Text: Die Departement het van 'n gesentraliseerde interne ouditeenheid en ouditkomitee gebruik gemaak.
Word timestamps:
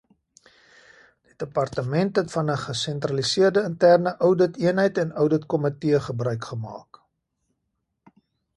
Die 1.31 1.35
Departement 1.43 2.21
het 2.21 2.31
van 2.37 2.49
'n 2.53 2.57
gesentraliseerde 2.61 3.63
interne 3.71 4.15
ouditeenheid 4.29 4.97
en 5.05 5.13
ouditkomitee 5.25 6.03
gebruik 6.09 6.49
gemaak. 6.53 7.01